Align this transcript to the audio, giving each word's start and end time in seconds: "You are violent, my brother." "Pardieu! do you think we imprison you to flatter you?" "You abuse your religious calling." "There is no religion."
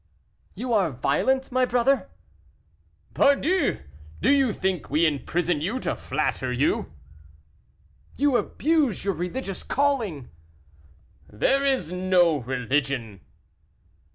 "You 0.55 0.73
are 0.73 0.89
violent, 0.89 1.51
my 1.51 1.63
brother." 1.63 2.09
"Pardieu! 3.13 3.81
do 4.19 4.31
you 4.31 4.51
think 4.51 4.89
we 4.89 5.05
imprison 5.05 5.61
you 5.61 5.79
to 5.81 5.95
flatter 5.95 6.51
you?" 6.51 6.91
"You 8.17 8.35
abuse 8.35 9.05
your 9.05 9.13
religious 9.13 9.61
calling." 9.61 10.31
"There 11.31 11.63
is 11.63 11.91
no 11.91 12.37
religion." 12.37 13.21